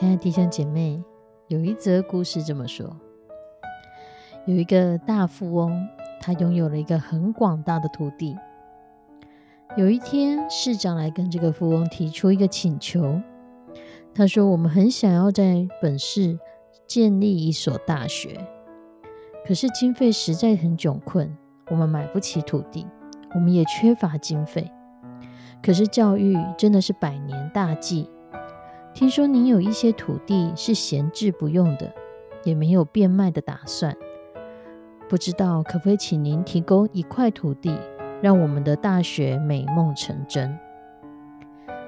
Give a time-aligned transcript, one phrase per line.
[0.00, 1.04] 亲爱的弟兄姐妹，
[1.48, 2.96] 有一则故事这么说：
[4.46, 5.86] 有一个大富翁，
[6.22, 8.34] 他拥有了一个很广大的土地。
[9.76, 13.20] 有一天，市长来跟这个富翁提出一个请求，
[14.14, 16.38] 他说：“我们很想要在本市
[16.86, 18.48] 建立一所大学，
[19.46, 21.36] 可是经费实在很窘困，
[21.70, 22.86] 我们买不起土地，
[23.34, 24.72] 我们也缺乏经费。
[25.62, 28.08] 可是教育真的是百年大计。”
[28.92, 31.92] 听说您有一些土地是闲置不用的，
[32.44, 33.96] 也没有变卖的打算，
[35.08, 37.78] 不知道可不可以请您提供一块土地，
[38.20, 40.58] 让我们的大学美梦成真？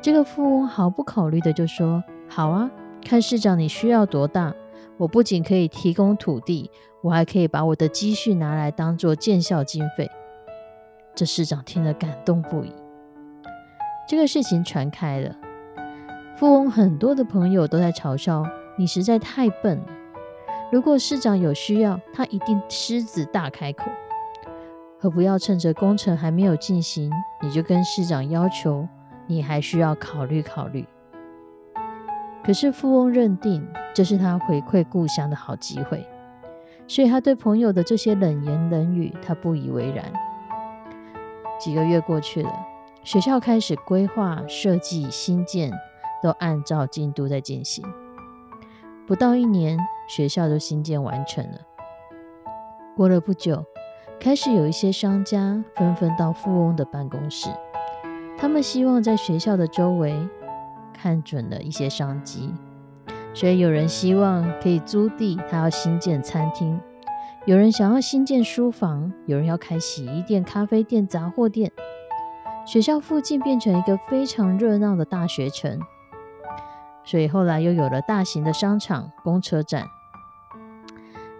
[0.00, 2.70] 这个富翁毫不考虑的就说：“好啊，
[3.04, 4.54] 看市长你需要多大，
[4.96, 6.70] 我不仅可以提供土地，
[7.02, 10.08] 我还可以把我的积蓄拿来当做建校经费。”
[11.14, 12.72] 这市长听了感动不已。
[14.06, 15.34] 这个事情传开了。
[16.40, 18.46] 富翁很多的朋友都在嘲笑
[18.78, 19.84] 你实在太笨了。
[20.72, 23.90] 如果市长有需要，他一定狮子大开口。
[24.98, 27.12] 何不要趁着工程还没有进行，
[27.42, 28.88] 你就跟市长要求，
[29.26, 30.86] 你还需要考虑考虑。
[32.42, 36.06] 可是富翁认定这是他回馈故乡的好机会，
[36.88, 40.10] 所以他对朋友的这些冷言冷语，他不以为然。
[41.58, 42.50] 几个月过去了，
[43.04, 45.70] 学校开始规划设计新建。
[46.22, 47.84] 都按照进度在进行，
[49.06, 51.58] 不到一年，学校就新建完成了。
[52.96, 53.64] 过了不久，
[54.18, 57.48] 开始有一些商家纷纷到富翁的办公室，
[58.36, 60.28] 他们希望在学校的周围
[60.92, 62.52] 看准了一些商机，
[63.32, 66.78] 所以有人希望可以租地，他要新建餐厅；
[67.46, 71.72] 有人想要新建书房；有人要开洗衣店、咖啡店、杂货店。
[72.66, 75.80] 学校附近变成一个非常热闹的大学城。
[77.04, 79.86] 所以后来又有了大型的商场、公车站，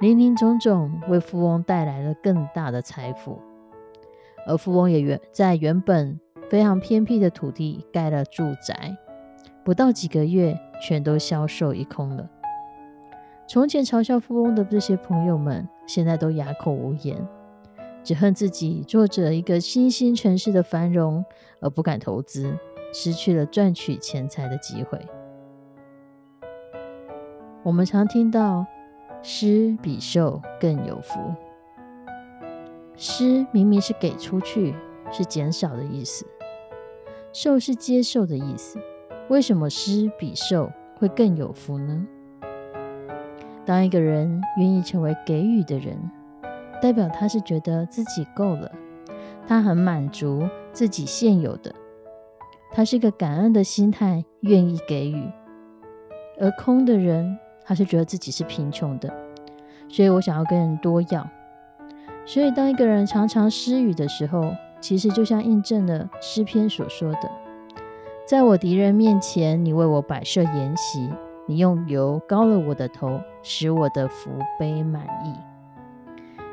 [0.00, 3.40] 林林总总为富翁带来了更大的财富。
[4.46, 6.18] 而富翁也原在原本
[6.48, 8.96] 非常偏僻的土地盖了住宅，
[9.62, 12.30] 不到几个月，全都销售一空了。
[13.46, 17.26] 从前嘲笑富翁的这些朋友们，现在都哑口无言，
[18.02, 21.24] 只恨自己做着一个新兴城市的繁荣，
[21.60, 22.56] 而不敢投资，
[22.92, 24.98] 失去了赚取钱财的机会。
[27.68, 28.64] 我们常听到
[29.20, 31.20] “施比受更有福”，
[32.96, 34.74] 施明明是给出去，
[35.12, 36.24] 是减少的意思；
[37.30, 38.78] 受是接受的意思。
[39.28, 42.06] 为什么施比受会更有福呢？
[43.66, 45.94] 当一个人愿意成为给予的人，
[46.80, 48.72] 代表他是觉得自己够了，
[49.46, 51.74] 他很满足自己现有的，
[52.72, 55.30] 他是一个感恩的心态，愿意给予。
[56.40, 57.38] 而空的人。
[57.68, 59.12] 他是觉得自己是贫穷的，
[59.90, 61.28] 所以我想要跟人多要。
[62.24, 67.30] 所以当一个人常常施予的时候，其实就像印证了诗篇所说的
[68.26, 71.10] ：“在我敌人面前，你为我摆设筵席，
[71.46, 75.34] 你用油膏了我的头，使我的福杯满意。”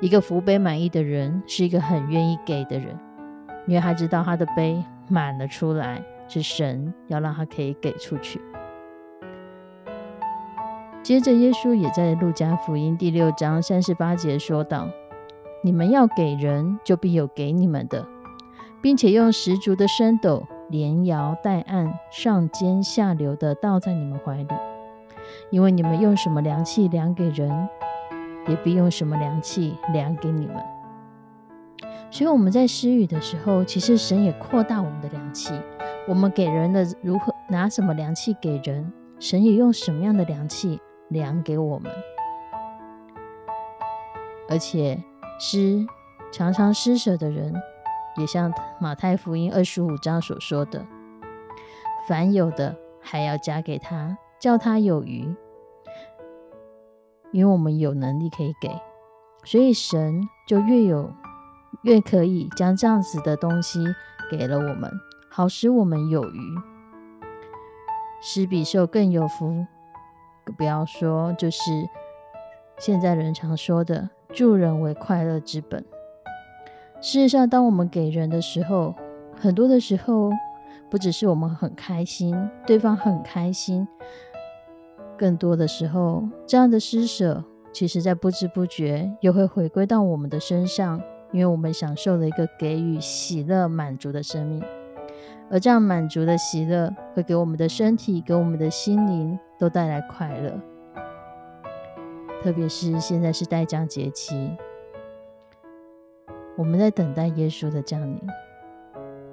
[0.00, 2.96] 一个福杯满意的人，是一个很愿意给的人，
[3.66, 8.40] 因为他知道他的杯满了出来，是神要让他可以给出去。
[11.10, 14.88] 接着，耶稣也在路加福音第六章三十八节说道
[15.60, 18.06] ：“你们要给人，就必有给你们的，
[18.80, 24.46] 并且用十足的升斗，连摇带按，上尖下流的倒在你们怀里。
[25.50, 27.68] 因为你们用什么量器量给人，
[28.46, 30.62] 也必用什么量器量给你们。”
[32.12, 35.52] 所以我们在施予的时候，其实神也扩大我们的良气。
[36.06, 40.80] 我们给人的如何拿什么良气给人，神也用什么样的良气
[41.10, 41.92] 量给我们。
[44.48, 45.00] 而且
[45.38, 45.86] 施
[46.32, 47.54] 常常施舍的人，
[48.16, 50.84] 也像马太福音二十五章所说的
[52.08, 55.32] ：“凡有的还要加给他，叫他有余。”
[57.32, 58.68] 因为我们有能力可以给，
[59.44, 61.12] 所以神就越有
[61.82, 63.78] 越可以将这样子的东西
[64.28, 64.90] 给了我们，
[65.30, 66.58] 好使我们有余，
[68.20, 69.64] 施比受更有福。
[70.50, 71.60] 不要说，就是
[72.78, 75.84] 现在人常说的“助人为快乐之本”。
[77.00, 78.94] 事实上，当我们给人的时候，
[79.38, 80.30] 很多的时候，
[80.90, 82.36] 不只是我们很开心，
[82.66, 83.86] 对方很开心。
[85.16, 91.00] 更多的时候，这样的施舍，其实在不知不觉又会回归到我们的身上，
[91.32, 94.62] 因为我们享受了一个给予喜乐、满足的生命，
[95.50, 100.58] 而这样满足的喜乐，会给我们的身体、给我们的心灵都带来快乐。
[102.40, 104.56] 特别是现在是待降节期，
[106.56, 108.18] 我们在等待耶稣的降临。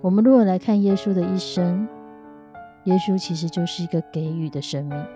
[0.00, 1.86] 我们如果来看耶稣的一生，
[2.84, 5.06] 耶稣其实就是一个给予的生命。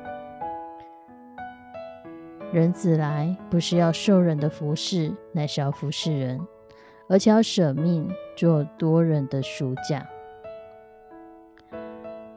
[2.53, 6.41] 人子来，不是要受人的服侍，乃是要服侍人，
[7.09, 10.07] 而且要舍命做多人的赎价。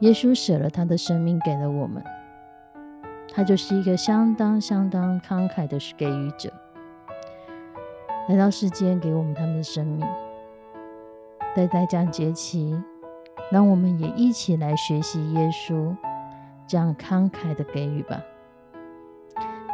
[0.00, 2.02] 耶稣舍了他的生命给了我们，
[3.32, 6.52] 他就是一个相当相当慷慨的给予者，
[8.28, 10.06] 来到世间给我们他们的生命。
[11.56, 12.80] 在代降节期，
[13.50, 15.96] 让我们也一起来学习耶稣
[16.68, 18.22] 这样慷慨的给予吧。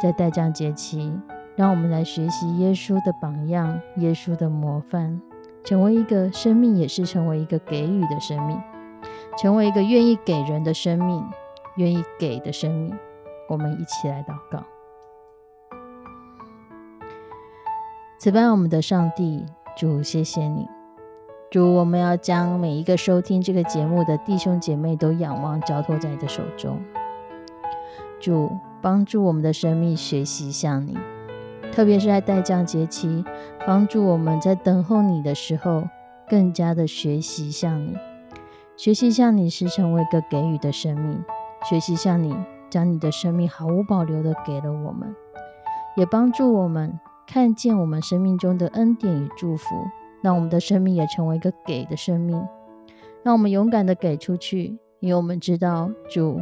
[0.01, 1.13] 在代降节期，
[1.55, 5.21] 让我们来学习耶稣的榜样，耶稣的模范，
[5.63, 8.59] 成为一个生命，也是成为一个给予的生命，
[9.37, 11.23] 成为一个愿意给人的生命，
[11.75, 12.97] 愿意给的生命。
[13.47, 14.63] 我们一起来祷告：
[18.17, 19.45] 此般我们的上帝，
[19.77, 20.67] 主，谢谢你，
[21.51, 26.79] 主，我们要将每一个收听这个节目的弟兄姐妹都仰望交托在你的手中，
[28.19, 28.51] 主。
[28.81, 30.95] 帮助我们的生命学习像你，
[31.71, 33.25] 特别是在待降节期，
[33.65, 35.89] 帮助我们在等候你的时候，
[36.29, 37.97] 更加的学习像你。
[38.77, 41.23] 学习像你是成为一个给予的生命，
[41.69, 42.35] 学习像你
[42.69, 45.15] 将你的生命毫无保留的给了我们，
[45.95, 49.75] 也帮助我们看见我们生命中的恩典与祝福，
[50.21, 52.45] 让我们的生命也成为一个给的生命，
[53.23, 56.39] 让我们勇敢的给出去，因为我们知道主。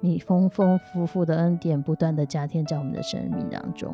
[0.00, 3.92] 你丰丰富富的恩典不断的加添在我们的生命当中，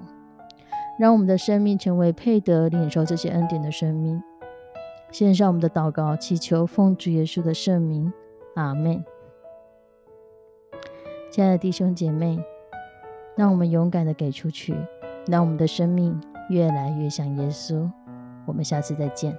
[0.99, 4.23] 让我们的生命成为配得领受这些恩典的生命。
[5.15, 8.13] 献上我们的祷告，祈求奉主耶稣的圣名，
[8.57, 9.05] 阿门。
[11.31, 12.37] 亲爱的弟兄姐妹，
[13.37, 14.75] 让我们勇敢的给出去，
[15.29, 16.21] 让我们的生命
[16.51, 17.89] 越来越像耶稣。
[18.45, 19.37] 我们下次再见，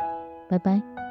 [0.48, 1.05] 拜拜。